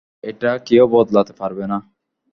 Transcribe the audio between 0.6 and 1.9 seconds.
কেউ বদলাতে পারবে না!